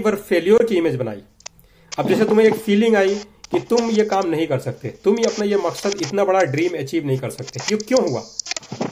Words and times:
वर 0.00 0.14
failure 0.28 0.64
की 0.64 0.76
image 0.76 0.96
बनाई। 0.96 1.22
अब 1.92 2.08
जैसे 2.08 2.24
तुम्हें 2.24 2.46
एक 2.46 2.54
फीलिंग 2.56 2.96
आई 2.96 3.14
कि 3.52 3.60
तुम 3.60 3.90
ये 3.90 4.04
काम 4.04 4.28
नहीं 4.28 4.46
कर 4.46 4.58
सकते, 4.58 4.88
तुम 5.04 5.18
ये 5.18 5.24
अपना 5.24 5.44
ये 5.44 5.56
मकसद 5.58 6.00
इतना 6.02 6.24
बड़ा 6.24 6.40
ड्रीम 6.44 6.78
अचीव 6.78 7.06
नहीं 7.06 7.18
कर 7.18 7.30
सकते 7.30 7.60
क्यों 7.60 7.78
क्यों 7.78 8.08
हुआ? 8.10 8.20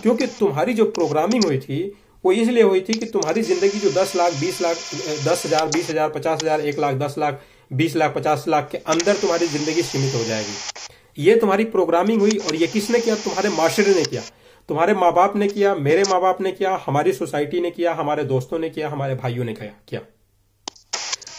क्योंकि 0.02 0.26
तुम्हारी 0.28 0.74
जो 0.74 0.84
प्रोग्रामिंग 0.90 1.44
हुई 1.44 1.58
थी, 1.58 1.80
वो 2.24 2.32
इसलिए 2.32 2.62
हुई 2.62 2.80
थी 2.80 2.92
कि 2.92 3.06
तुम्हारी 3.06 3.42
ज़िंदगी 3.42 3.78
जो 3.80 3.90
दस 3.92 4.14
लाख, 4.16 4.32
बीस 4.32 4.60
लाख, 4.62 4.76
दस 5.24 5.42
हज़ार, 5.46 5.66
बीस 5.68 5.90
हज़ार, 5.90 6.08
पचास 6.10 6.42
हज़ार, 6.42 6.60
एक 6.60 6.78
लाख, 6.78 6.94
दस 6.96 7.14
लाख, 7.18 7.40
बीस 7.72 7.96
लाख, 7.96 8.14
पचास 8.14 8.44
लाख 8.48 8.68
के 8.72 8.78
अंदर 8.78 9.16
तुम्हारी 9.16 9.46
ज़िंदगी 9.46 9.82
सीमित 9.82 10.14
हो 10.14 10.24
जाएगी। 10.24 11.22
ये 11.22 11.36
तुम्हारी 11.36 11.64
प्रोग्रामिंग 11.66 12.20
हुई 12.20 12.38
और 12.38 12.56
ये 12.56 12.66
किसने 12.66 13.00
किया? 13.00 13.14
तुम्हारे 13.16 13.48
माशरे 13.48 13.94
ने 13.94 14.04
किया। 14.04 14.22
तुम्हारे 14.68 14.94
माँ 14.94 15.12
बाप 15.12 15.36
ने 15.36 15.48
किया, 15.48 15.74
मेरे 15.74 16.02
माँ 16.02 16.20
बाप 16.20 16.40
ने 16.40 16.52
किया, 16.52 16.78
हमारी 16.86 17.12
सोसाइटी 17.12 17.60
ने 17.60 17.70
किया, 17.70 17.92
हमारे 17.94 18.24
दोस्तों 18.24 18.58
ने 18.58 18.70
किया, 18.70 18.88
हमारे 18.88 19.14
भाइयों 19.14 19.44
ने 19.44 19.54
किया। 19.54 20.00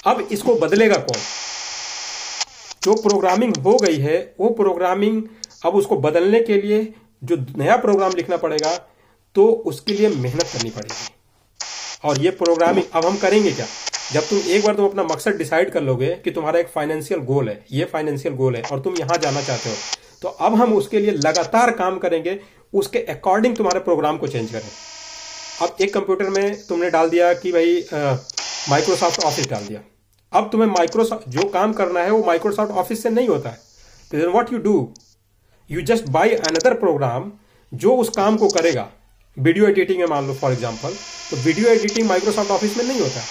अब 0.05 0.27
इसको 0.31 0.55
बदलेगा 0.55 0.95
कौन? 0.97 1.21
जो 2.83 2.93
प्रोग्रामिंग 2.97 3.55
हो 3.57 3.77
गई 3.77 3.97
है, 3.97 4.18
वो 4.39 4.50
प्रोग्रामिंग 4.51 5.21
अब 5.65 5.75
उसको 5.75 5.97
बदलने 6.00 6.39
के 6.41 6.61
लिए 6.61 6.93
जो 7.21 7.36
नया 7.57 7.75
प्रोग्राम 7.77 8.11
लिखना 8.15 8.37
पड़ेगा 8.37 8.75
तो 9.36 9.46
उसके 9.68 9.93
लिए 9.93 10.10
मेहनत 10.10 10.43
करनी 10.43 10.69
पड़ेगी। 10.71 11.07
और 12.04 12.21
ये 12.21 12.29
प्रोग्रामिंग 12.33 12.86
अब 12.93 13.05
हम 13.05 13.18
करेंगे 13.18 13.51
क्या? 13.51 13.65
जब 14.13 14.27
तुम 14.29 14.39
एक 14.39 14.65
बार 14.65 14.75
तुम 14.75 14.86
अपना 14.86 15.04
मकसद 15.04 15.37
डिसाइड 15.37 15.71
कर 15.71 15.82
लोगे 15.83 16.13
कि 16.24 16.32
तुम्हारा 16.32 16.60
एक 16.60 16.68
फाइनेंशियल 16.68 17.19
गोल 17.21 17.49
है, 17.49 17.63
ये 17.71 17.85
फाइनेंशियल 17.85 18.35
गोल 18.35 18.55
है, 18.55 18.61
और 18.63 18.79
तुम 18.79 18.96
यहाँ 18.96 19.18
जाना 19.18 19.41
चाहते 19.41 19.69
हो 19.69 19.75
तो 20.21 20.27
अब 20.27 20.55
हम 20.55 20.74
उसके 20.74 20.99
लिए 20.99 21.11
लगातार 21.13 21.71
काम 21.74 21.97
करेंगे, 21.99 22.39
उसके 22.74 22.99
अकॉर्डिंग 23.10 23.55
तुम्हारे 23.55 23.79
प्रोग्राम 23.82 24.18
को 24.18 24.27
चेंज 24.27 24.51
करें। 24.51 24.69
अब 25.61 25.75
एक 25.82 25.93
कंप्यूटर 25.93 26.29
में 26.29 26.68
तुमने 26.68 26.89
डाल 26.89 27.10
दिया 27.10 27.33
कि 27.33 27.51
भाई 27.51 27.83
माइक्रोसॉफ्ट 28.69 29.24
ऑफ़िस 29.24 29.49
डाल 29.49 29.63
दिया। 29.63 29.79
अब 30.32 30.50
तुम्हें 30.52 30.68
माइक्रोसॉफ्ट 30.70 31.29
जो 31.29 31.47
काम 31.50 31.74
करना 31.74 32.00
है, 32.00 32.11
वो 32.11 32.23
माइक्रोसॉफ्ट 32.25 32.72
ऑफ़िस 32.73 33.03
से 33.03 33.09
नहीं 33.09 33.28
होता 33.28 33.50
है। 33.50 33.59
तो 34.11 34.17
then 34.17 34.30
what 34.30 34.52
you 34.53 34.59
do 34.59 34.94
you 35.69 35.81
just 35.83 36.09
buy 36.09 36.36
another 36.36 36.73
program 36.80 37.31
जो 37.72 37.95
उस 37.97 38.09
काम 38.09 38.38
को 38.38 38.47
करेगा। 38.49 38.88
वीडियो 39.38 39.67
एडिटिंग 39.67 39.99
में 39.99 40.08
मान 40.08 40.27
लो 40.27 40.33
फॉर 40.33 40.52
एग्ज़ाम्पल 40.52 40.94
तो 41.31 41.38
वीडियो 41.38 41.69
एडिटिंग 41.69 42.08
माइक्रोसॉफ्ट 42.08 42.52
ऑफ़िस 42.52 42.77
में 42.77 42.83
नहीं 42.86 42.99
होता 42.99 43.19
है। 43.19 43.25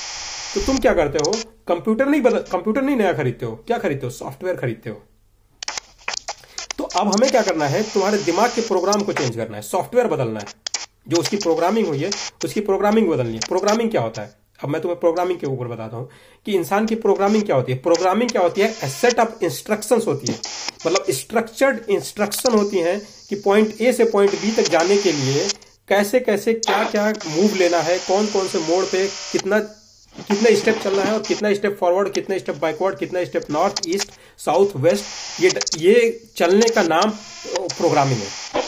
तो 0.55 0.61
तुम 0.61 0.79
क्या 0.79 0.93
करते 0.95 1.19
हो? 1.19 1.33
कंप्यूटर 1.69 2.07
नहीं 2.07 2.21
बदल 2.23 2.45
कंप्यूटर 2.53 2.83
नहीं 2.83 2.97
नया 2.97 3.13
खरीदते 3.13 3.47
हो। 3.47 3.55
क्या 3.67 3.79
खरीदते 3.79 4.07
हो? 4.07 4.11
सॉफ्टवेयर 4.11 4.57
खरीदते 4.57 4.91
हो। 4.91 5.03
तो 6.79 6.85
अब 6.85 7.13
हमें 7.15 7.31
क्या 7.31 7.43
करना 7.43 7.67
है? 7.67 7.83
तुम्हारे 7.83 8.19
दिमाग 8.19 8.51
के 8.51 8.61
प्रोग्राम 8.61 9.03
को 9.03 9.13
चेंज 9.13 9.37
करना 9.37 9.57
है। 9.57 9.63
सॉफ्टवेयर 9.63 10.09
बदलना 10.09 10.41
है। 10.41 10.47
जो 11.09 11.17
उसकी 11.17 11.37
प्रोग्रामिंग 11.37 11.87
हुई 11.87 11.99
है, 11.99 12.11
उसकी 12.45 12.61
प्रोग्रामिंग 12.61 13.09
बदलनी 13.09 13.35
है। 13.35 13.41
प्रोग्रामिंग 13.49 13.91
क्या 13.91 14.03
होता 14.03 14.23
है? 14.23 14.44
अब 14.65 14.71
मैं 14.71 14.81
तुम्हें 14.83 14.99
प्रोग्रामिंग 15.01 15.39
के 15.39 15.47
ऊपर 15.47 15.67
बताता 15.69 15.97
हूँ 15.97 16.09
कि 16.47 16.53
इंसान 16.53 16.87
की 16.87 16.95
प्रोग्रामिंग 16.97 17.43
क्या 17.45 17.57
होती 17.57 17.73
है? 17.73 17.79
प्रोग्रामिंग 17.79 18.31
क्या 18.31 18.43
होती 18.43 18.61
है? 18.61 18.73
सेट 18.91 19.19
ऑफ़ 19.21 19.45
इंस्ट्रक्शन 19.45 20.01
होती 20.07 20.33
है। 20.33 20.39
मतलब 20.87 21.11
स्ट्रक्चर्ड 21.13 21.91
इंस्ट्रक्शन 21.91 22.55
होती 22.55 22.79
है 22.79 22.97
कि 23.29 23.37
पॉइंट 23.45 23.81
ए 23.81 23.93
से 23.93 24.05
पॉइंट 24.13 24.35
बी 24.43 24.53
तक 24.53 24.71
जाने 24.71 24.97
के 24.97 25.13
लिए 25.13 25.47
कैसे 25.89 26.21
कैसे 26.21 26.55
क्या 26.55 26.83
क्या 26.91 27.09
मूव 27.27 27.55
लेना 27.57 27.81
है 27.81 27.99
कौन 27.99 28.27
कौन 28.27 28.49
से 28.49 28.59
मोड 28.59 28.85
पे 28.85 29.07
कितना 29.33 29.59
कितना 30.17 30.55
स्टेप 30.57 30.81
चलना 30.85 31.03
है 31.03 31.13
और 31.13 31.23
कितना 31.29 31.53
स्टेप 31.55 31.77
फॉरवर्ड 31.81 32.13
कितना 32.13 32.39
स्टेप 32.39 32.57
बैकवर्ड 32.57 32.99
कितना 32.99 33.25
step 33.25 33.51
north 33.51 33.83
east 33.89 34.13
south 34.39 34.77
west 34.77 35.43
ये 35.43 35.51
ये 35.79 36.21
चलने 36.37 36.69
का 36.69 36.83
नाम 36.85 37.11
प्रोग्रामिंग 37.77 38.19
है। 38.19 38.63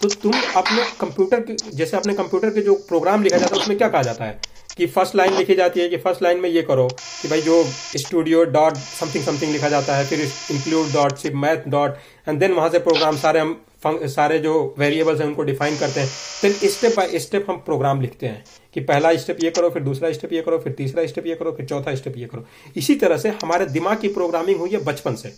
तो 0.00 0.08
तुम 0.08 0.32
अपने 0.56 0.84
कंप्यूटर 1.00 1.40
के, 1.40 1.54
जैसे 1.70 1.96
अपने 1.96 2.12
कंप्यूटर 2.14 2.50
के 2.50 2.60
जो 2.60 2.74
प्रोग्राम 2.88 3.22
लिखा 3.22 3.38
जाता 3.38 3.54
है, 3.56 3.62
उसमें 3.62 3.76
क्या 3.78 3.88
कहा 3.88 4.02
जाता 4.02 4.24
है? 4.24 4.40
कि 4.80 4.86
फ़र्स्ट 4.86 5.14
लाइन 5.16 5.34
लिखी 5.34 5.54
जाती 5.54 5.80
है 5.80 5.88
कि 5.88 5.96
फ़र्स्ट 5.98 6.22
लाइन 6.22 6.38
में 6.40 6.48
ये 6.50 6.60
करो 6.62 6.86
कि 6.88 7.28
भाई 7.28 7.40
जो 7.42 7.62
स्टूडियो 7.98 8.44
डॉट 8.52 8.76
समथिंग 8.76 9.24
समथिंग 9.24 9.52
लिखा 9.52 9.68
जाता 9.68 9.96
है, 9.96 10.06
फिर 10.06 10.20
इंक्लूड 10.50 10.92
डॉट 10.92 11.16
सिप 11.18 11.34
मैथ 11.36 11.68
डॉट 11.68 11.96
एंड 12.28 12.38
देन 12.40 12.52
वहाँ 12.52 12.68
से 12.70 12.78
प्रोग्राम 12.78 13.16
सारे 13.16 13.40
हम 13.40 13.60
सारे 13.84 14.38
जो 14.38 14.52
वेरिएबल्स 14.78 15.20
हैं 15.20 15.26
उनको 15.26 15.42
डिफाइन 15.42 15.76
करते 15.78 16.00
हैं। 16.00 16.08
देन 16.42 16.52
स्टेप 16.70 16.96
बाय 16.96 17.18
स्टेप 17.18 17.46
हम 17.50 17.56
प्रोग्राम 17.66 18.00
लिखते 18.00 18.26
हैं 18.26 18.44
कि 18.74 18.80
पहला 18.82 19.14
स्टेप 19.16 19.42
ये 19.44 19.50
करो, 19.50 19.70
फिर 19.70 19.82
दूसरा 19.82 20.12
स्टेप 20.12 20.32
ये 20.32 20.42
करो, 20.42 20.58
फिर 20.58 20.72
तीसरा 20.72 21.06
स्टेप 21.06 21.26
ये 21.26 21.34
करो, 21.34 21.52
फिर 21.52 21.66
चौथा 21.66 21.94
स्टेप 21.94 22.16
ये 22.16 22.26
करो। 22.26 22.44
इसी 22.76 22.94
तरह 22.94 23.16
से 23.16 23.28
हमारे 23.42 23.66
दिमाग 23.68 23.98
की 23.98 24.08
प्रोग्रामिंग 24.10 24.60
हुई 24.60 24.70
है 24.70 24.82
बचपन 24.84 25.14
से। 25.14 25.32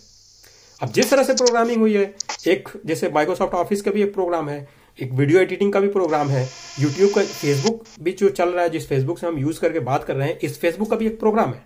अब 0.79 0.91
जिस 0.91 1.09
तरह 1.11 1.23
से 1.23 1.33
प्रोग्रामिंग 1.33 1.81
हुई 1.81 1.93
है, 1.93 2.13
एक 2.47 2.69
जैसे 2.85 3.09
माइक्रोसॉफ्ट 3.09 3.53
ऑफ़िस 3.55 3.81
का 3.81 3.91
भी 3.91 4.03
एक 4.03 4.13
प्रोग्राम 4.13 4.49
है 4.49 4.67
एक 4.99 5.11
वीडियो 5.11 5.39
एडिटिंग 5.39 5.71
का 5.73 5.79
भी 5.79 5.87
प्रोग्राम 5.87 6.29
है। 6.29 6.41
यूट्यूब 6.79 7.13
का 7.13 7.21
फेसबुक 7.23 7.83
भी 7.99 8.11
जो 8.11 8.29
चल 8.29 8.49
रहा 8.49 8.63
है, 8.63 8.69
जिस 8.69 8.87
फेसबुक 8.87 9.19
से 9.19 9.27
हम 9.27 9.37
यूज़ 9.37 9.59
करके 9.59 9.79
बात 9.81 10.03
कर 10.03 10.15
रहे 10.15 10.27
हैं, 10.27 10.39
इस 10.39 10.59
फेसबुक 10.59 10.89
का 10.89 10.95
भी 10.95 11.05
एक 11.07 11.19
प्रोग्राम 11.19 11.49
है। 11.49 11.63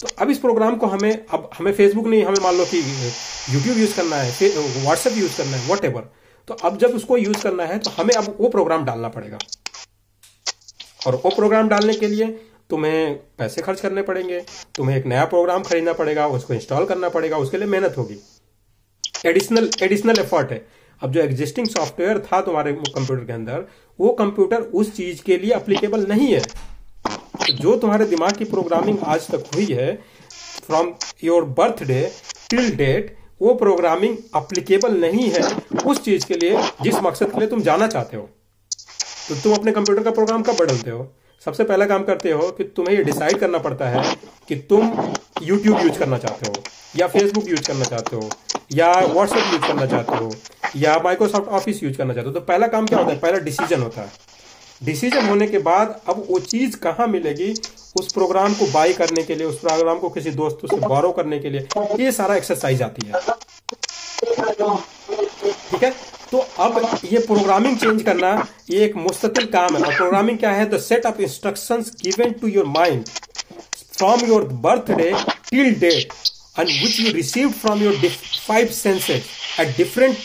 तो 0.00 0.08
अब 0.18 0.30
इस 0.30 0.38
प्रोग्राम 0.38 0.76
को 0.76 0.86
हमें, 0.86 1.26
अब 1.26 1.48
हमें 1.58 1.72
फेसबुक 1.72 2.06
नहीं, 2.06 2.24
हमें 2.24 2.40
मान 2.42 2.56
लो 2.56 2.64
कि 2.64 2.78
यूट्यूब 3.54 3.78
यूज़ 3.78 3.96
करना 3.96 4.16
है 4.16 4.48
व्हाट्सएप 4.82 5.16
यूज़ 5.18 5.36
करना 5.38 5.56
है 5.56 5.68
वट 5.68 6.10
तो 6.48 6.54
अब 6.54 6.78
जब 6.78 6.94
उसको 6.94 7.16
यूज़ 7.16 7.42
करना 7.42 7.64
है 7.64 7.78
तो 7.78 7.90
हमें 7.92 8.14
अब 8.14 8.36
वो 8.40 8.48
प्रोग्राम 8.48 8.84
डालना 8.84 9.08
पड़ेगा। 9.10 9.38
और 11.06 11.14
वो 11.14 11.30
प्रोग्राम 11.30 11.68
डालने 11.68 11.94
के 11.94 12.06
लिए 12.08 12.26
तुम्हें 12.70 13.14
पैसे 13.38 13.62
खर्च 13.62 13.80
करने 13.80 14.02
पड़ेंगे, 14.02 14.40
तुम्हें 14.74 14.96
एक 14.96 15.06
नया 15.06 15.24
प्रोग्राम 15.26 15.62
खरीदना 15.62 15.92
पड़ेगा, 15.94 16.26
उसको 16.28 16.54
इंस्टॉल 16.54 16.86
करना 16.86 17.08
पड़ेगा, 17.08 17.36
उसके 17.38 17.56
लिए 17.56 17.66
मेहनत 17.66 17.94
होगी। 17.98 18.22
एडिशनल 19.26 19.70
एडिशनल 19.82 20.18
एफर्ट 20.20 20.50
है। 20.52 20.66
अब 21.02 21.12
जो 21.12 21.20
एग्जिस्टिंग 21.20 21.66
सॉफ्टवेयर 21.66 22.18
था 22.22 22.40
तुम्हारे 22.40 22.72
कंप्यूटर 22.72 23.24
के 23.24 23.32
अंदर, 23.32 23.64
वो 23.98 24.12
कंप्यूटर 24.12 24.60
उस 24.74 24.94
चीज़ 24.96 25.22
के 25.22 25.36
लिए 25.36 25.50
अप्लीकेबल 25.52 26.06
नहीं 26.06 26.28
है। 26.28 26.40
तो 26.40 27.52
जो 27.54 27.76
तुम्हारे 27.76 28.06
दिमाग 28.06 28.32
की 28.32 28.44
प्रोग्रामिंग 28.44 28.98
आज 29.06 29.26
तक 29.30 29.44
हुई 29.54 29.66
है 29.66 29.92
from 30.66 30.92
your 31.24 31.44
birthday 31.58 32.02
till 32.50 32.70
date 32.76 33.16
वो 33.42 33.54
प्रोग्रामिंग 33.54 34.16
अप्लीकेबल 34.34 34.96
नहीं 35.00 35.28
है 35.30 35.42
उस 35.86 36.02
चीज़ 36.04 36.26
के 36.26 36.34
लिए, 36.34 36.62
जिस 36.82 36.94
मकसद 37.02 37.32
के 37.32 37.38
लिए 37.38 37.48
तुम 37.48 37.62
जाना 37.62 37.86
चाहते 37.86 38.16
हो। 38.16 38.28
तो 39.28 39.34
तुम 39.42 39.54
अपने 39.54 39.72
कंप्यूटर 39.72 40.02
का 40.02 40.10
प्रोग्राम 40.10 40.42
कब 40.42 40.56
बदलते 40.56 40.90
हो? 40.90 41.06
सबसे 41.46 41.64
पहला 41.64 41.86
काम 41.86 42.04
करते 42.04 42.30
हो 42.30 42.50
कि 42.50 42.64
तुम्हें 42.66 42.96
ये 42.96 43.02
डिसाइड 43.04 43.38
करना 43.38 43.58
पड़ता 43.58 43.88
है 43.88 44.16
कि 44.48 44.56
तुम 44.70 44.92
यूट्यूब 45.42 45.80
यूज़ 45.80 45.98
करना 45.98 46.18
चाहते 46.18 46.48
हो, 46.48 46.62
या 46.96 47.06
फेसबुक 47.08 47.48
यूज़ 47.48 47.66
करना 47.66 47.84
चाहते 47.84 48.16
हो, 48.16 48.28
या 48.72 48.92
व्हाट्सएप 48.92 49.52
यूज़ 49.52 49.62
करना 49.62 49.86
चाहते 49.86 50.16
हो। 50.16 50.30
या 50.76 50.98
माइक्रोसॉफ्ट 51.04 51.48
ऑफ़िस 51.48 51.82
यूज़ 51.82 51.96
करना 51.96 52.14
चाहते 52.14 52.28
हो 52.28 52.34
तो 52.34 52.40
पहला 52.40 52.66
काम 52.66 52.86
क्या 52.86 52.98
होता 52.98 53.12
है? 53.12 53.18
पहला 53.20 53.38
डिसीज़न 53.38 53.82
होता 53.82 54.02
है। 54.02 54.12
डिसीज़न 54.84 55.26
होने 55.26 55.46
के 55.46 55.58
बाद 55.66 56.00
अब 56.08 56.26
वो 56.30 56.38
चीज़ 56.40 56.76
कहाँ 56.76 57.06
मिलेगी? 57.08 57.52
उस 58.00 58.12
प्रोग्राम 58.12 58.54
को 58.54 58.66
बाई 58.66 58.92
करने 58.92 59.22
के 59.22 59.34
लिए, 59.34 59.46
उस 59.46 59.58
प्रोग्राम 59.58 59.98
को 59.98 60.08
किसी 60.10 60.30
दोस्तों 60.30 60.68
से 60.68 60.76
बोरो 60.86 61.10
करने 61.12 61.38
के 61.38 61.50
लिए, 61.50 61.66
ये 62.00 62.12
सारा 62.12 62.36
एक्सरसाइज 62.36 62.82
आती 62.82 63.06
है। 63.06 63.12
ठीक 65.70 65.82
है? 65.84 65.90
तो 66.30 66.38
अब 66.38 66.98
ये 67.04 67.18
प्रोग्रामिंग 67.26 67.76
चेंज 67.78 68.02
करना, 68.02 68.46
ये 68.70 68.84
एक 68.84 68.96
मुस्तकिल 68.96 69.46
काम 69.52 69.76
है। 69.76 69.82
और 69.82 69.94
प्रोग्रामिंग 69.96 70.38
क्या 70.38 70.50
है? 70.50 70.68
The 70.70 70.78
set 70.80 71.06
of 71.06 71.20
instruction 71.22 71.84
given 72.02 72.32
to 72.40 72.48
your 72.48 72.64
mind 72.78 73.04
from 73.92 74.24
your 74.26 74.44
birthday 74.66 75.12
till 75.50 75.74
date 75.80 76.12
and 76.58 76.68
which 76.68 76.96
you 77.00 77.12
received 77.14 77.54
from 77.60 77.80
your 77.84 77.94
five 78.48 78.74
senses 78.74 79.30
at 79.60 79.76
different 79.78 80.16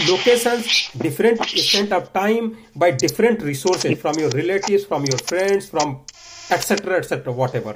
locations, 0.00 0.90
different 0.96 1.40
extent 1.40 1.92
of 1.92 2.12
time, 2.12 2.56
by 2.76 2.90
different 2.92 3.42
resources 3.42 3.98
from 3.98 4.14
your 4.18 4.30
relatives, 4.30 4.84
from 4.84 5.04
your 5.04 5.18
friends, 5.20 5.68
from 5.68 6.00
etc. 6.50 6.96
etc. 6.96 7.32
whatever. 7.32 7.74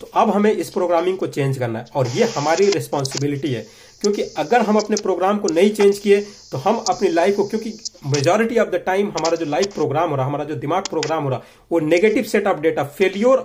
तो 0.00 0.10
अब 0.14 0.30
हमें 0.30 0.52
इस 0.52 0.70
programming 0.70 1.16
को 1.18 1.26
change 1.26 1.58
करना 1.58 1.78
है 1.78 1.84
और 1.96 2.06
ये 2.08 2.24
हमारी 2.36 2.70
रिस्पॉन्सिबिलिटी 2.70 3.52
है 3.52 3.66
क्योंकि 4.02 4.22
अगर 4.38 4.60
हम 4.66 4.76
अपने 4.76 4.96
प्रोग्राम 5.02 5.38
को 5.38 5.48
नहीं 5.48 5.70
चेंज 5.70 5.98
किए 5.98 6.20
तो 6.52 6.58
हम 6.58 6.76
अपनी 6.90 7.08
लाइफ 7.08 7.36
को 7.36 7.44
क्योंकि 7.48 7.72
मेजोरिटी 8.14 8.58
ऑफ़ 8.58 8.68
द 8.68 8.82
टाइम 8.86 9.08
हमारा 9.18 9.36
जो 9.36 9.46
लाइफ 9.46 9.74
प्रोग्राम 9.74 10.10
हो 10.10 10.16
रहा 10.16 10.26
हमारा 10.26 10.44
जो 10.44 10.54
दिमाग 10.64 10.88
प्रोग्राम 10.90 11.24
हो 11.24 11.30
रहा 11.30 11.42
वो 11.72 11.80
negative 11.88 12.24
set 12.32 12.46
of 12.46 12.60
data 12.60 12.84
failure 13.00 13.44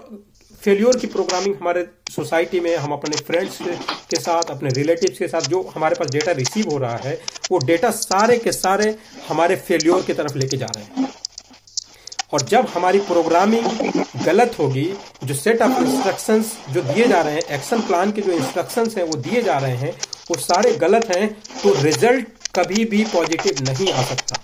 failure 0.62 0.98
की 0.98 1.08
प्रोग्रामिंग 1.08 1.56
हमारे 1.56 1.86
सोसाइटी 2.12 2.60
में, 2.60 2.76
हम 2.76 2.92
अपने 2.92 3.18
फ्रेंड्स 3.18 3.58
के 4.10 4.20
साथ, 4.20 4.50
अपने 4.52 4.70
रिलेटिव्स 4.70 5.18
के 5.18 5.28
साथ, 5.28 5.42
जो 5.42 5.62
हमारे 5.76 5.96
पास 5.96 6.10
डेटा 6.10 6.32
रिसीव 6.32 6.70
हो 6.72 6.78
रहा 6.78 6.96
है, 6.96 7.20
वो 7.52 7.58
डेटा 7.66 7.92
सारे 7.92 8.38
के 8.38 8.52
सारे 8.52 8.96
हमारे 9.28 9.56
फेल्योर 9.58 10.02
की 10.02 10.14
तरफ़ 10.14 10.38
लेके 10.38 10.58
जा 10.58 10.66
रहे 10.76 10.84
हैं। 10.84 11.14
और 12.34 12.42
जब 12.42 12.68
हमारी 12.68 13.00
प्रोग्रामिंग 13.02 13.66
गलत 14.26 14.56
होगी, 14.60 14.86
जो 15.24 15.34
सेट 15.34 15.62
ऑफ़ 15.62 15.80
इंस्ट्रक्शंस 15.80 16.52
जो 16.70 16.82
दिए 16.84 17.08
जा 17.08 17.22
रहे 17.22 17.34
हैं 17.34 17.42
एक्शन 17.56 17.82
प्लान 17.82 18.12
के 18.12 18.22
जो 18.22 18.32
इंस्ट्रक्शंस 18.32 18.98
हैं, 18.98 19.04
वो 19.04 19.16
दिए 19.20 19.42
जा 19.42 19.58
रहे 19.58 19.76
हैं, 19.78 19.92
वो 20.32 20.38
सारे 20.40 20.72
गलत 20.78 21.16
हैं 21.16 21.28
तो 21.64 21.74
रिज़ल्ट 21.82 22.28
कभी 22.56 22.86
भी 22.86 23.04
पॉजिटिव 23.06 23.64
नहीं 23.64 23.92
आ 23.94 24.04
सकता। 24.04 24.44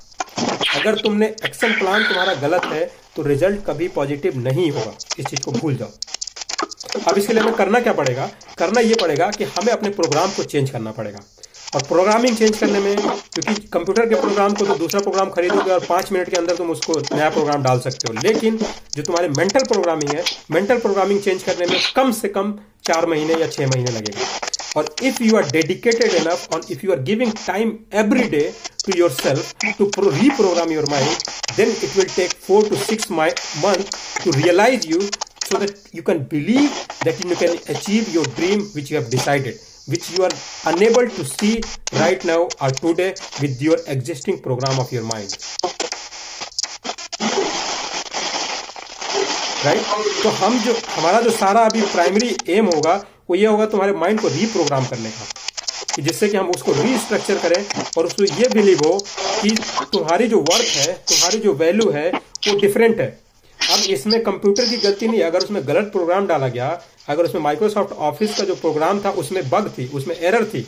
अगर 0.80 1.00
तुमने 1.00 1.26
एक्शन 1.46 1.74
प्लान 1.74 2.04
तुम्हारा 2.04 2.34
गलत 2.38 2.66
है 2.66 2.92
तो 3.16 3.24
रिज़ल्ट 3.24 3.66
कभी 3.66 3.88
पॉजिटिव 3.88 4.38
नहीं 4.38 4.70
होगा। 4.72 4.94
इस 5.20 5.26
चीज़ 5.26 5.42
को 5.42 5.52
भूल 5.52 5.76
जाओ। 5.76 5.90
अब 7.08 7.18
इसके 7.18 7.34
लिए 7.34 7.42
हमें 7.44 7.56
करना 7.56 7.80
क्या 7.80 7.94
पड़ेगा? 7.94 8.30
करना 8.58 8.82
ये 8.82 8.96
पड़ेगा 9.02 9.30
कि 9.32 9.44
हमें 9.44 9.72
अपने 9.74 9.90
प्रोग्राम 9.90 10.32
को 10.32 10.44
चेंज 10.44 10.70
करना 10.70 10.92
पड़ेगा। 10.92 11.20
और 11.76 11.84
प्रोग्रामिंग 11.84 12.38
चेंज 12.38 12.58
करने 12.58 12.80
में, 12.80 12.96
क्योंकि 12.96 13.54
कंप्यूटर 13.74 14.10
के 14.10 14.16
प्रोग्राम 14.16 14.54
को 14.54 14.66
तो 14.66 14.76
दूसरा 14.76 15.02
प्रोग्राम 15.02 15.30
खरीदोगे 15.30 15.72
और 15.72 15.86
पाँच 15.86 16.12
मिनट 16.12 16.30
के 16.30 16.38
अंदर 16.38 16.56
तुम 16.56 16.72
उसको 16.72 17.00
नया 17.16 17.30
प्रोग्राम 17.30 17.64
डाल 17.64 17.80
सकते 17.80 18.08
हो। 18.08 18.22
लेकिन 18.24 18.58
जो 18.96 19.04
तुम्हारे 19.04 19.30
मेंटल 19.30 19.64
प्रोग्रामिंग 19.64 20.10
है 20.10 20.24
मेंटल 20.52 20.80
प्रोग्रामिंग 20.80 21.20
चेंज 21.20 21.44
करने 21.44 21.66
में 21.66 21.80
कम 21.96 22.12
से 22.12 22.28
कम 22.28 22.54
चार 22.86 23.06
महीने 23.06 23.34
या 23.34 23.48
छह 23.48 23.68
महीने 23.68 23.92
लगेगा। 23.92 24.26
और 24.77 24.95
if 25.03 25.21
you 25.23 25.37
are 25.37 25.51
dedicated 25.51 26.15
enough 26.15 26.55
और 26.55 26.65
if 26.71 26.85
you 26.85 26.93
are 26.93 27.01
giving 27.11 27.33
time 27.47 27.77
every 28.01 28.29
day 28.37 28.43
to 28.87 28.99
yourself 29.21 29.55
to 29.79 29.91
reprogram 30.07 30.73
your 30.77 30.87
mind 30.95 31.31
then 31.59 31.71
it 31.87 31.95
will 31.97 32.11
take 32.17 32.35
four 32.49 32.63
to 32.71 32.83
six 32.83 33.09
months 33.11 33.97
to 34.25 34.35
realize 34.41 34.87
you 34.93 35.01
so 35.49 35.59
that 35.63 35.73
you 35.93 36.03
can 36.03 36.23
believe 36.35 36.77
that 37.05 37.25
you 37.25 37.37
can 37.45 37.57
achieve 37.75 38.13
your 38.19 38.25
dream 38.39 38.63
which 38.77 38.91
you 38.91 38.97
have 39.01 39.11
decided 39.17 39.61
which 39.89 40.11
you 40.15 40.25
are 40.29 40.35
unable 40.73 41.09
to 41.19 41.25
see 41.25 41.53
right 42.01 42.25
now 42.25 42.41
or 42.61 42.71
today 42.81 43.11
with 43.41 43.63
your 43.69 43.79
existing 43.97 44.41
program 44.49 44.81
of 44.85 44.93
your 44.93 45.05
mind 45.15 45.39
right 49.65 49.79
right? 49.79 50.23
तो 50.23 50.31
हम 50.39 50.59
जो 50.65 50.73
हमारा 50.89 51.21
जो 51.21 51.31
सारा 51.31 51.61
अभी 51.69 51.81
primary 51.93 52.37
aim 52.57 52.67
होगा 52.75 52.95
वो 53.32 53.36
ये 53.36 53.46
होगा 53.46 53.66
तुम्हारे 53.68 53.94
माइंड 53.96 54.20
को 54.22 54.28
रीप्रोग्राम 54.30 54.86
करने 54.86 55.10
का, 55.10 55.26
कि 55.96 56.02
जिससे 56.02 56.28
कि 56.30 56.38
हम 56.38 56.50
उसको 56.50 56.72
रीस्ट्रक्चर 56.74 57.38
करें 57.40 57.66
और 57.98 58.06
उसको 58.06 58.24
ये 58.24 58.48
बिलीव 58.54 58.80
हो 58.86 58.98
कि 59.42 59.50
तुम्हारी 59.94 60.28
जो 60.28 60.40
वर्क 60.42 60.68
है, 60.78 60.94
तुम्हारी 60.94 61.40
जो 61.40 61.54
वैल्यू 61.56 61.90
है, 61.92 62.10
वो 62.10 62.58
डिफरेंट 62.60 63.00
है। 63.00 63.08
अब 63.60 63.80
इसमें 63.92 64.22
कंप्यूटर 64.24 64.66
की 64.66 64.78
गलती 64.80 65.08
नहीं, 65.08 65.22
अगर 65.24 65.40
उसमें 65.40 65.62
गलत 65.68 65.92
प्रोग्राम 65.94 66.28
डाला 66.28 66.48
गया, 66.50 66.70
अगर 67.08 67.24
उसमें 67.24 67.42
माइक्रोसॉफ्ट 67.42 67.94
ऑफ़िस 68.02 68.38
का 68.38 68.44
जो 68.44 68.56
प्रोग्राम 68.58 69.02
था, 69.02 69.10
उसमें 69.18 69.50
बग 69.50 69.72
थी, 69.78 69.88
उसमें 69.90 70.16
एरर 70.18 70.46
थी 70.46 70.68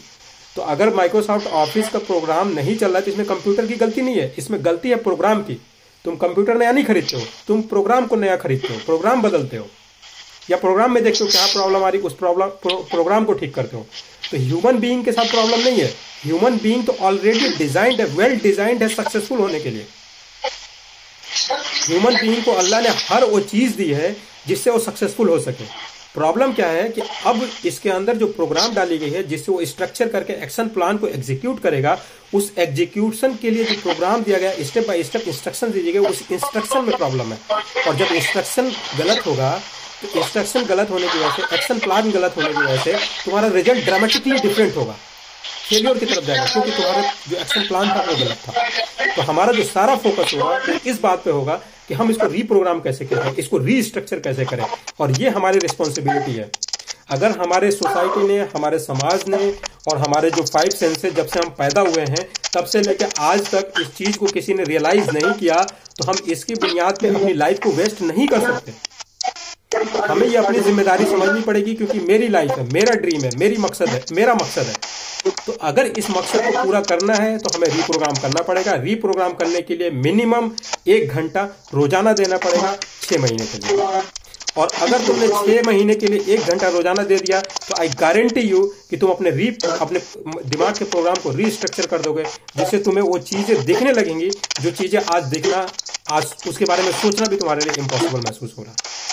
तो 0.56 0.62
अगर 0.70 0.94
माइक्रोसॉफ्ट 0.96 1.48
ऑफ़िस 1.58 1.90
का 1.90 2.00
प्रोग्राम 2.02 2.54
नहीं 2.54 2.76
चल 2.78 2.92
रहा 2.92 3.02
तो 3.02 3.12
इसमें 3.12 3.26
कंप्यूटर 3.28 3.68
की 3.68 3.76
गलती 3.76 4.02
नहीं 4.02 4.16
है। 4.16 4.34
इसमें 4.38 4.64
गलती 4.66 4.90
है 4.90 4.96
प्रोग्राम 5.04 5.42
की। 5.44 5.62
तुम 6.06 6.16
कंप्यूटर 6.18 6.58
नया 6.58 6.72
नहीं 6.72 6.86
खरीदते 6.86 7.16
हो, 7.16 7.24
तुम 7.48 7.62
प्रोग्राम 7.64 8.06
को 8.06 8.16
नया 8.18 8.36
खरीदते 8.38 8.74
हो 8.74 8.80
प्रोग्राम 8.86 9.22
बदलते 9.22 9.58
हो। 9.58 9.68
या 10.50 10.58
प्रोग्राम 10.58 10.94
में 10.94 11.04
देखते 11.04 11.24
हो 11.24 11.30
क्या 11.30 11.46
प्रॉब्लम 11.48 11.84
आ 11.84 11.90
रही 11.90 12.02
उस 12.02 12.16
प्रॉब्लम 12.16 12.48
प्रो, 12.64 12.76
प्रोग्राम 12.92 13.26
को 13.26 13.34
ठीक 13.34 13.54
करते 13.56 13.78
हो। 13.78 13.86
तो 14.32 14.38
ह्यूमन 14.40 14.78
बीइंग 14.80 15.04
के 15.06 15.12
साथ 15.12 15.32
प्रॉब्लम 15.32 15.60
नहीं 15.60 15.80
है। 15.80 15.88
ह्यूमन 16.24 16.58
बीइंग 16.64 16.86
तो 16.86 16.96
ऑलरेडी 17.02 17.50
डिजाइंड 17.58 18.02
है 18.02 18.08
वेल 18.16 18.36
डिजाइंड 18.40 18.84
है 18.84 18.90
सक्सेसफुल 18.90 19.40
होने 19.40 19.60
के 19.60 19.70
लिए। 19.70 19.86
ह्यूमन 21.88 22.16
बीइंग 22.16 22.44
को 22.44 22.52
अल्लाह 22.54 22.82
ने 22.82 22.90
हर 23.00 23.24
वो 23.26 23.40
चीज़ 23.42 23.76
दी 23.78 23.92
है 23.94 24.16
जिससे 24.48 24.70
वो 24.72 24.80
सक्सेसफुल 24.82 25.30
हो 25.30 25.40
सके। 25.40 25.64
प्रॉब्लम 26.14 26.52
क्या 26.54 26.68
है 26.70 26.88
कि 26.90 27.02
अब 27.26 27.50
इसके 27.66 27.90
अंदर 27.90 28.18
जो 28.18 28.26
प्रोग्राम 28.30 28.74
डाली 28.74 28.98
गई 28.98 29.10
है 29.10 29.24
जिससे 29.28 29.52
वो 29.52 29.66
स्ट्रक्चर 29.66 30.08
करके 30.10 30.34
एक्शन 30.44 30.68
प्लान 30.70 30.98
को 30.98 31.08
एग्जीक्यूट 31.08 31.62
करेगा 31.62 31.98
उस 32.34 32.52
एग्जीक्यूशन 32.58 33.36
के 33.42 33.50
लिए 33.52 33.64
जो 33.64 33.76
प्रोग्राम 33.82 34.24
दिया 34.24 34.40
गया 34.40 34.64
स्टेप 34.64 34.88
बाय 34.88 35.04
स्टेप 35.04 35.28
इंस्ट्रक्शन 35.28 35.72
दीजिए 35.72 35.98
उस 36.00 36.22
इंस्ट्रक्शन 36.32 36.86
में 36.86 36.96
प्रॉब्लम 36.98 37.34
है। 37.34 37.40
और 37.88 37.96
जब 37.96 38.14
इंस्ट्रक्शन 38.16 38.72
गलत 38.98 39.26
होगा 39.28 39.50
इंस्ट्रक्शन 40.08 40.64
गलत 40.66 40.90
होने 40.90 41.08
की 41.08 41.20
वजह 41.20 41.32
से 41.32 41.56
एक्शन 41.56 41.80
प्लान 41.80 42.12
गलत 42.12 42.38
होने 42.38 42.50
की 42.50 42.62
वजह 42.62 42.78
से 42.78 42.94
तुम्हारा 43.26 43.48
रिज़ल्ट 43.50 43.86
ड्रामेटिकली 43.86 44.40
डिफरेंट 44.40 44.76
होगा। 44.76 44.96
फेलियर 45.70 45.98
की 45.98 46.06
तरफ़ 46.06 46.26
जाएगा, 46.26 46.46
क्योंकि 46.46 46.72
तुम्हारा 46.72 47.02
जो 47.30 47.38
एक्शन 47.38 47.68
प्लान 47.68 47.90
था 47.90 48.02
वो 48.02 48.16
गलत 48.16 48.38
था। 48.48 49.14
तो 49.16 49.22
हमारा 49.22 49.54
जो 49.54 49.64
सारा 49.66 49.96
फोकस 49.98 50.34
होगा 50.34 50.58
वो 50.58 50.80
इस 50.86 51.02
बात 51.02 51.24
पे 51.24 51.32
होगा 51.32 51.54
कि 51.88 51.94
हम 51.94 52.12
इसको 52.12 52.28
रीप्रोग्राम 52.28 52.80
कैसे 52.82 53.06
करें, 53.06 53.36
इसको 53.36 53.58
रीस्ट्रक्चर 53.60 54.20
कैसे 54.20 54.46
करें। 54.46 54.66
और 55.00 55.12
ये 55.22 55.30
हमारी 55.30 55.60
रिस्पॉन्सिबिलिटी 55.60 56.34
है। 56.34 56.50
अगर 57.12 57.32
हमारे 57.40 57.70
सोसाइटी 57.72 58.28
ने, 58.28 58.40
हमारे 58.56 58.80
समाज 58.80 59.24
ने 59.28 59.50
और 59.88 59.98
हमारे 59.98 60.30
जो 60.32 60.44
फाइव 60.44 60.70
सेंसेस 60.72 61.14
जब 61.14 61.28
से 61.28 61.40
हम 61.40 61.50
पैदा 61.58 61.82
हुए 61.82 62.06
हैं, 62.10 62.28
तब 62.54 62.66
से 62.66 62.82
लेकर 62.82 63.10
आज 63.22 63.50
तक 63.50 63.82
इस 63.82 63.88
चीज़ 63.98 64.18
को 64.18 64.26
किसी 64.28 64.54
ने 64.54 64.64
रियलाइज़ 64.64 65.12
नहीं 65.12 65.32
किया 65.34 65.56
तो 65.98 66.06
हम 66.06 66.18
इसकी 66.28 66.56
बुनियाद 66.56 66.98
पे 67.02 67.08
अपनी 67.10 67.34
लाइफ 67.34 67.60
को 67.64 67.72
वेस्ट 67.72 68.02
नहीं 68.02 68.28
कर 68.28 68.40
सकते। 68.42 68.74
हमें 70.04 70.28
ये 70.28 70.36
अपनी 70.38 70.60
ज़िम्मेदारी 70.62 71.06
समझनी 71.06 71.42
पड़ेगी 71.44 71.74
क्योंकि 71.76 72.00
मेरी 72.02 72.28
लाइफ 72.30 72.52
है, 72.52 72.68
मेरा 72.74 72.96
ड्रीम 72.98 73.24
है, 73.24 73.32
मेरी 73.40 73.58
मकसद 73.60 73.90
है, 73.90 74.04
मेरा 74.14 74.34
मकसद 74.36 74.66
है। 74.66 74.76
तो 75.38 75.52
अगर 75.64 75.86
इस 75.88 76.10
मकसद 76.12 76.46
को 76.46 76.64
पूरा 76.64 76.80
करना 76.84 77.14
है 77.16 77.38
तो 77.38 77.50
हमें 77.56 77.68
रीप्रोग्राम 77.68 78.16
करना 78.22 78.42
पड़ेगा। 78.44 78.74
रीप्रोग्राम 78.80 79.34
करने 79.34 79.62
के 79.62 79.76
लिए 79.76 79.90
मिनिमम 80.00 80.52
एक 80.90 81.10
घंटा 81.10 81.44
रोज़ाना 81.74 82.14
देना 82.14 82.38
पड़ेगा, 82.40 82.76
छह 83.02 83.22
महीने 83.22 83.46
के 83.46 83.58
लिए। 83.58 84.02
और 84.58 84.72
अगर 84.82 85.06
तुमने 85.06 85.28
छह 85.28 85.62
महीने 85.68 85.96
के 85.96 86.08
लिए 86.08 86.34
एक 86.34 86.42
घंटा 86.44 86.68
रोज़ाना 86.70 87.04
दे 87.04 87.18
दिया 87.18 87.40
तो 87.42 87.76
आई 87.82 87.90
गारंटी 88.00 88.42
यू 88.42 88.62
कि 88.90 88.98
तुम 88.98 89.12
अपने 89.12 89.32
री 89.32 89.48
अपने 89.80 90.00
दिमाग 90.26 90.78
के 90.78 90.86
प्रोग्राम 90.86 91.16
को 91.24 91.32
रीस्ट्रक्चर 91.32 91.86
कर 91.88 92.02
दोगे, 92.02 92.24
जिससे 92.58 92.78
तुम्हें 92.80 93.04
वो 93.04 93.18
चीज़ें 93.22 93.66
दिखने 93.66 93.92
लगेंगी, 93.94 94.30
जो 94.62 94.72
चीज़ें 94.72 95.00
आज 95.08 95.24
देखना, 95.28 95.66
आज 96.12 96.36
उसके 96.48 96.66
बारे 96.66 96.84
में 96.84 96.92
सोचना 96.94 97.28
भी 97.28 97.38
तुम्हारे 97.38 97.62
लिए 97.62 97.82
इम्पॉसिबल 97.82 98.20
महसूस 98.20 98.54
हो 98.58 98.64
रहा। 98.64 98.72
है 98.72 99.13